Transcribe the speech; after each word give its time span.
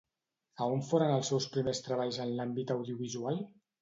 A 0.65 0.69
on 0.77 0.81
foren 0.87 1.13
els 1.17 1.29
seus 1.33 1.47
primers 1.57 1.83
treballs 1.89 2.19
en 2.25 2.33
l'àmbit 2.41 2.75
audiovisual? 2.77 3.39